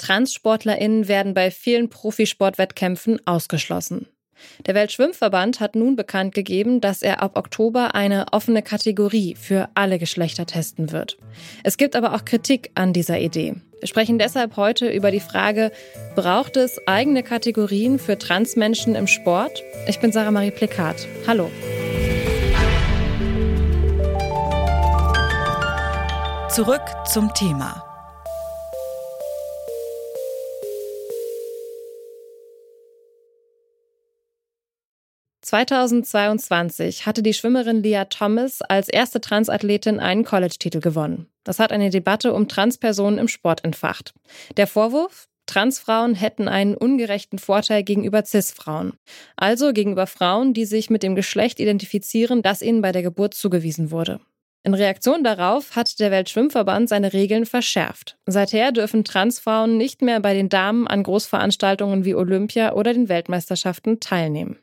[0.00, 4.06] TranssportlerInnen werden bei vielen Profisportwettkämpfen ausgeschlossen.
[4.66, 9.98] Der Weltschwimmverband hat nun bekannt gegeben, dass er ab Oktober eine offene Kategorie für alle
[9.98, 11.18] Geschlechter testen wird.
[11.62, 13.56] Es gibt aber auch Kritik an dieser Idee.
[13.80, 15.72] Wir sprechen deshalb heute über die Frage,
[16.14, 19.62] braucht es eigene Kategorien für Transmenschen im Sport?
[19.86, 21.06] Ich bin Sarah Marie Plikat.
[21.26, 21.50] Hallo.
[26.50, 27.89] Zurück zum Thema.
[35.50, 41.26] 2022 hatte die Schwimmerin Leah Thomas als erste Transathletin einen College-Titel gewonnen.
[41.42, 44.14] Das hat eine Debatte um Transpersonen im Sport entfacht.
[44.56, 45.26] Der Vorwurf?
[45.46, 48.92] Transfrauen hätten einen ungerechten Vorteil gegenüber Cis-Frauen.
[49.34, 53.90] Also gegenüber Frauen, die sich mit dem Geschlecht identifizieren, das ihnen bei der Geburt zugewiesen
[53.90, 54.20] wurde.
[54.62, 58.16] In Reaktion darauf hat der Weltschwimmverband seine Regeln verschärft.
[58.26, 63.98] Seither dürfen Transfrauen nicht mehr bei den Damen an Großveranstaltungen wie Olympia oder den Weltmeisterschaften
[63.98, 64.60] teilnehmen.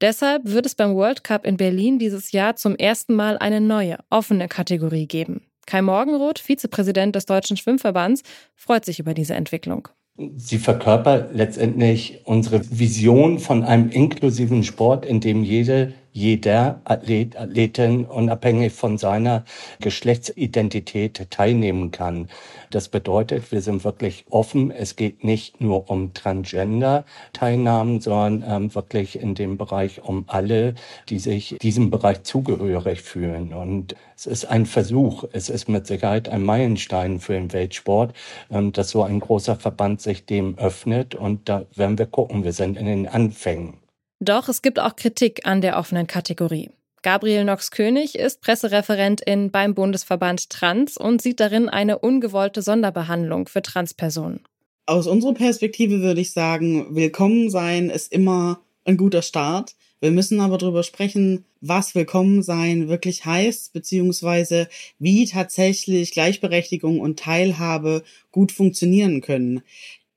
[0.00, 3.98] Deshalb wird es beim World Cup in Berlin dieses Jahr zum ersten Mal eine neue,
[4.08, 5.42] offene Kategorie geben.
[5.66, 8.22] Kai Morgenroth, Vizepräsident des Deutschen Schwimmverbands,
[8.54, 9.88] freut sich über diese Entwicklung.
[10.36, 18.04] Sie verkörpert letztendlich unsere Vision von einem inklusiven Sport, in dem jede jeder Athlet, Athletin
[18.04, 19.44] unabhängig von seiner
[19.80, 22.28] Geschlechtsidentität teilnehmen kann.
[22.70, 24.70] Das bedeutet, wir sind wirklich offen.
[24.70, 30.74] Es geht nicht nur um Transgender-Teilnahmen, sondern ähm, wirklich in dem Bereich um alle,
[31.08, 33.52] die sich diesem Bereich zugehörig fühlen.
[33.52, 35.24] Und es ist ein Versuch.
[35.32, 38.14] Es ist mit Sicherheit ein Meilenstein für den Weltsport,
[38.50, 41.14] ähm, dass so ein großer Verband sich dem öffnet.
[41.14, 42.44] Und da werden wir gucken.
[42.44, 43.79] Wir sind in den Anfängen.
[44.22, 46.68] Doch es gibt auch Kritik an der offenen Kategorie.
[47.02, 54.40] Gabriel Knox-König ist Pressereferentin beim Bundesverband Trans und sieht darin eine ungewollte Sonderbehandlung für Transpersonen.
[54.84, 59.74] Aus unserer Perspektive würde ich sagen, willkommen sein ist immer ein guter Start.
[60.00, 67.18] Wir müssen aber darüber sprechen, was willkommen sein wirklich heißt, beziehungsweise wie tatsächlich Gleichberechtigung und
[67.18, 69.62] Teilhabe gut funktionieren können.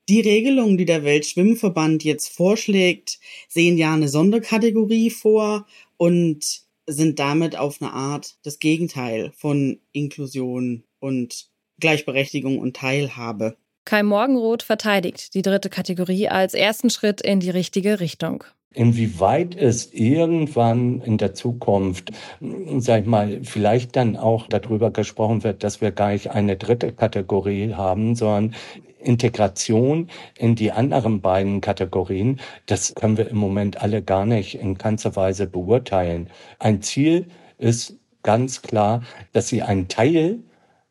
[0.08, 5.66] Die Regelungen, die der Weltschwimmverband jetzt vorschlägt, sehen ja eine Sonderkategorie vor
[5.96, 11.46] und sind damit auf eine Art das Gegenteil von Inklusion und
[11.80, 13.56] Gleichberechtigung und Teilhabe.
[13.86, 18.44] Kai Morgenroth verteidigt die dritte Kategorie als ersten Schritt in die richtige Richtung.
[18.74, 22.10] Inwieweit es irgendwann in der Zukunft,
[22.78, 26.92] sag ich mal, vielleicht dann auch darüber gesprochen wird, dass wir gar nicht eine dritte
[26.92, 28.54] Kategorie haben, sondern
[29.04, 34.76] Integration in die anderen beiden Kategorien, das können wir im Moment alle gar nicht in
[34.76, 36.30] ganzer Weise beurteilen.
[36.58, 37.26] Ein Ziel
[37.58, 40.40] ist ganz klar, dass sie ein Teil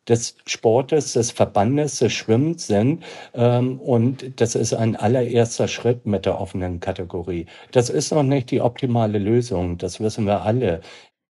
[0.07, 3.03] des Sportes, des Verbandes, des Schwimmens sind.
[3.33, 7.45] Ähm, und das ist ein allererster Schritt mit der offenen Kategorie.
[7.71, 10.81] Das ist noch nicht die optimale Lösung, das wissen wir alle.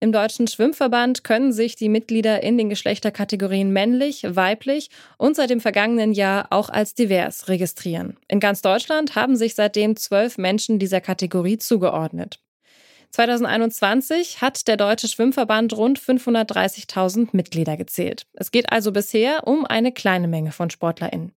[0.03, 5.61] Im Deutschen Schwimmverband können sich die Mitglieder in den Geschlechterkategorien männlich, weiblich und seit dem
[5.61, 8.17] vergangenen Jahr auch als divers registrieren.
[8.27, 12.41] In ganz Deutschland haben sich seitdem zwölf Menschen dieser Kategorie zugeordnet.
[13.11, 18.27] 2021 hat der Deutsche Schwimmverband rund 530.000 Mitglieder gezählt.
[18.33, 21.31] Es geht also bisher um eine kleine Menge von SportlerInnen.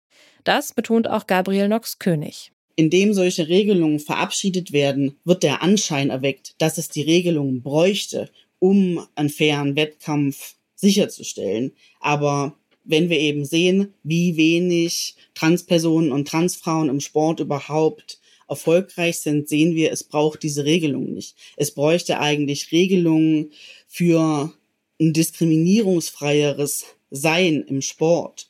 [0.44, 2.50] Das betont auch Gabriel Knox-König.
[2.76, 8.30] Indem solche Regelungen verabschiedet werden, wird der Anschein erweckt, dass es die Regelungen bräuchte,
[8.64, 11.72] um einen fairen Wettkampf sicherzustellen.
[12.00, 19.50] Aber wenn wir eben sehen, wie wenig Transpersonen und Transfrauen im Sport überhaupt erfolgreich sind,
[19.50, 21.36] sehen wir, es braucht diese Regelung nicht.
[21.58, 23.50] Es bräuchte eigentlich Regelungen
[23.86, 24.50] für
[24.98, 28.48] ein diskriminierungsfreieres Sein im Sport.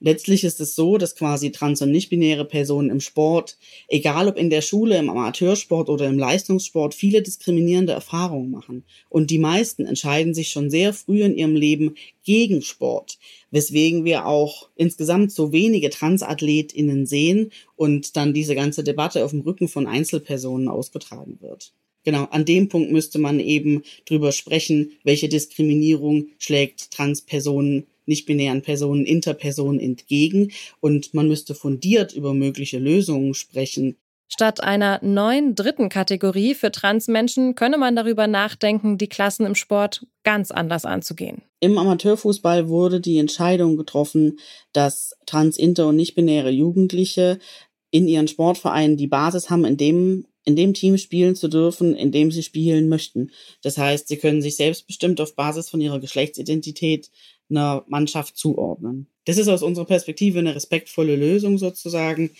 [0.00, 3.56] Letztlich ist es so, dass quasi trans- und nicht-binäre Personen im Sport,
[3.88, 8.84] egal ob in der Schule, im Amateursport oder im Leistungssport, viele diskriminierende Erfahrungen machen.
[9.08, 13.18] Und die meisten entscheiden sich schon sehr früh in ihrem Leben gegen Sport,
[13.50, 19.40] weswegen wir auch insgesamt so wenige TransathletInnen sehen und dann diese ganze Debatte auf dem
[19.40, 21.72] Rücken von Einzelpersonen ausgetragen wird.
[22.04, 29.04] Genau, an dem Punkt müsste man eben drüber sprechen, welche Diskriminierung schlägt Transpersonen nicht-binären Personen,
[29.04, 33.96] Interpersonen entgegen und man müsste fundiert über mögliche Lösungen sprechen.
[34.28, 40.06] Statt einer neuen dritten Kategorie für Transmenschen könne man darüber nachdenken, die Klassen im Sport
[40.24, 41.42] ganz anders anzugehen.
[41.60, 44.38] Im Amateurfußball wurde die Entscheidung getroffen,
[44.72, 47.38] dass trans, inter und nicht-binäre Jugendliche
[47.90, 52.12] in ihren Sportvereinen die Basis haben, in dem in dem Team spielen zu dürfen, in
[52.12, 53.30] dem sie spielen möchten.
[53.62, 57.10] Das heißt, sie können sich selbstbestimmt auf Basis von ihrer Geschlechtsidentität
[57.50, 59.08] einer Mannschaft zuordnen.
[59.24, 62.30] Das ist aus unserer Perspektive eine respektvolle Lösung sozusagen.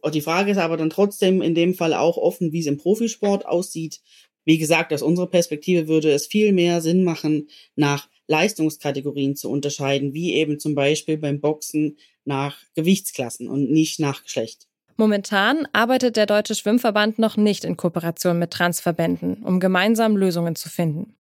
[0.00, 2.78] Und die Frage ist aber dann trotzdem in dem Fall auch offen, wie es im
[2.78, 4.00] Profisport aussieht.
[4.44, 10.14] Wie gesagt, aus unserer Perspektive würde es viel mehr Sinn machen, nach Leistungskategorien zu unterscheiden,
[10.14, 14.66] wie eben zum Beispiel beim Boxen nach Gewichtsklassen und nicht nach Geschlecht.
[14.96, 20.68] Momentan arbeitet der Deutsche Schwimmverband noch nicht in Kooperation mit Transverbänden, um gemeinsam Lösungen zu
[20.68, 21.16] finden.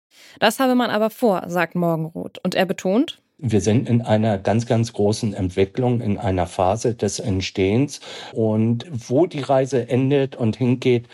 [0.41, 2.39] Das habe man aber vor, sagt Morgenroth.
[2.43, 7.19] Und er betont, wir sind in einer ganz, ganz großen Entwicklung, in einer Phase des
[7.19, 8.01] Entstehens.
[8.33, 11.09] Und wo die Reise endet und hingeht,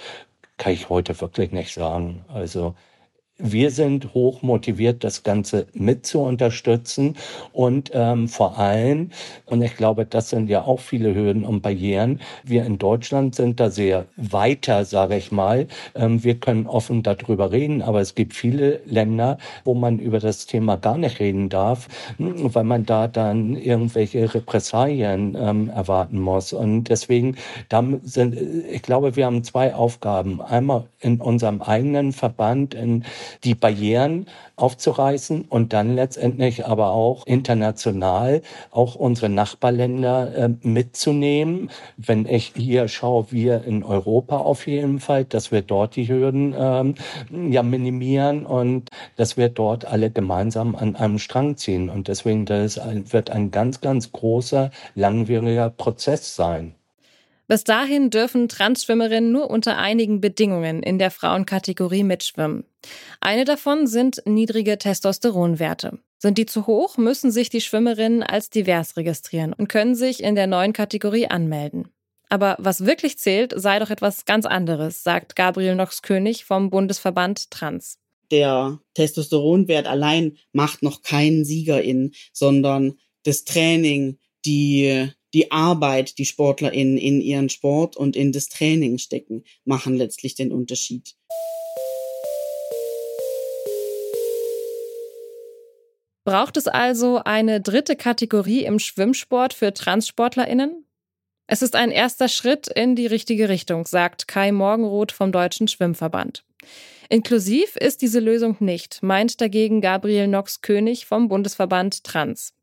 [0.58, 2.24] kann ich heute wirklich nicht sagen.
[2.28, 2.74] Also
[3.42, 7.16] wir sind hoch motiviert, das Ganze mit zu unterstützen
[7.52, 9.10] und ähm, vor allem,
[9.46, 13.58] und ich glaube, das sind ja auch viele Hürden und Barrieren, wir in Deutschland sind
[13.58, 15.66] da sehr weiter, sage ich mal.
[15.94, 20.46] Ähm, wir können offen darüber reden, aber es gibt viele Länder, wo man über das
[20.46, 26.52] Thema gar nicht reden darf, weil man da dann irgendwelche Repressalien ähm, erwarten muss.
[26.52, 27.36] Und deswegen,
[27.68, 28.36] da sind,
[28.70, 30.40] ich glaube, wir haben zwei Aufgaben.
[30.40, 33.04] Einmal in unserem eigenen Verband, in
[33.44, 34.26] die Barrieren
[34.56, 41.70] aufzureißen und dann letztendlich aber auch international auch unsere Nachbarländer äh, mitzunehmen.
[41.96, 46.54] Wenn ich hier schaue, wir in Europa auf jeden Fall, dass wir dort die Hürden
[46.56, 46.94] ähm,
[47.50, 51.90] ja minimieren und dass wir dort alle gemeinsam an einem Strang ziehen.
[51.90, 52.80] Und deswegen das
[53.10, 56.74] wird ein ganz, ganz großer, langwieriger Prozess sein.
[57.48, 62.64] Bis dahin dürfen Transschwimmerinnen nur unter einigen Bedingungen in der Frauenkategorie mitschwimmen.
[63.20, 65.98] Eine davon sind niedrige Testosteronwerte.
[66.18, 70.36] Sind die zu hoch, müssen sich die Schwimmerinnen als divers registrieren und können sich in
[70.36, 71.88] der neuen Kategorie anmelden.
[72.28, 77.98] Aber was wirklich zählt, sei doch etwas ganz anderes, sagt Gabriel Knox-König vom Bundesverband Trans.
[78.30, 82.94] Der Testosteronwert allein macht noch keinen Sieger in, sondern
[83.24, 89.44] das Training, die die Arbeit, die SportlerInnen in ihren Sport und in das Training stecken,
[89.64, 91.14] machen letztlich den Unterschied.
[96.24, 100.86] Braucht es also eine dritte Kategorie im Schwimmsport für TranssportlerInnen?
[101.48, 106.44] Es ist ein erster Schritt in die richtige Richtung, sagt Kai Morgenroth vom Deutschen Schwimmverband.
[107.08, 112.54] Inklusiv ist diese Lösung nicht, meint dagegen Gabriel Knox-König vom Bundesverband Trans.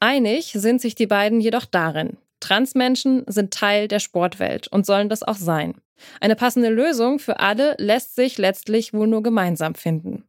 [0.00, 2.16] Einig sind sich die beiden jedoch darin.
[2.40, 5.74] Transmenschen sind Teil der Sportwelt und sollen das auch sein.
[6.20, 10.24] Eine passende Lösung für alle lässt sich letztlich wohl nur gemeinsam finden.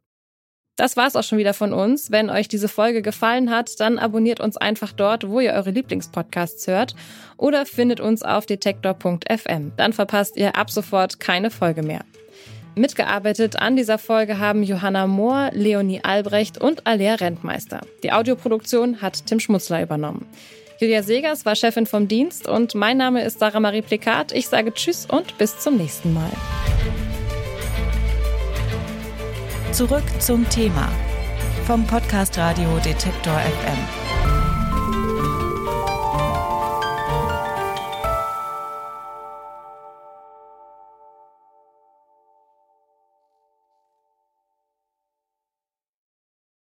[0.76, 2.10] Das war's auch schon wieder von uns.
[2.10, 6.66] Wenn euch diese Folge gefallen hat, dann abonniert uns einfach dort, wo ihr eure Lieblingspodcasts
[6.66, 6.94] hört
[7.36, 9.72] oder findet uns auf detektor.fm.
[9.76, 12.04] Dann verpasst ihr ab sofort keine Folge mehr.
[12.74, 17.80] Mitgearbeitet an dieser Folge haben Johanna Mohr, Leonie Albrecht und Alea Rentmeister.
[18.02, 20.26] Die Audioproduktion hat Tim Schmutzler übernommen.
[20.78, 24.32] Julia Segers war Chefin vom Dienst und mein Name ist Sarah Marie Plikat.
[24.32, 26.30] Ich sage Tschüss und bis zum nächsten Mal.
[29.72, 30.88] Zurück zum Thema
[31.66, 34.21] vom Podcast Radio Detektor FM.